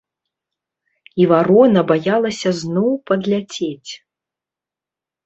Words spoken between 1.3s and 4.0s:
варона баялася зноў падляцець.